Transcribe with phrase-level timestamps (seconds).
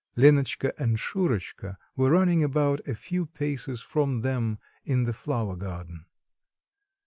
[0.17, 6.07] Lenotchka and Shurotchka were running about a few paces from them in the flower garden.